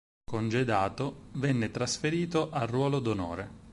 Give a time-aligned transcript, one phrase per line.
[0.25, 3.49] Congedato, venne trasferito al Ruolo d'Onore.